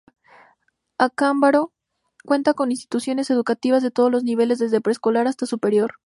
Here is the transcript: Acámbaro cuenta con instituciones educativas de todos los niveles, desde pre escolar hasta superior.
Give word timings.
Acámbaro 0.97 1.73
cuenta 2.25 2.55
con 2.55 2.71
instituciones 2.71 3.29
educativas 3.29 3.83
de 3.83 3.91
todos 3.91 4.11
los 4.11 4.23
niveles, 4.23 4.57
desde 4.57 4.81
pre 4.81 4.93
escolar 4.93 5.27
hasta 5.27 5.45
superior. 5.45 5.99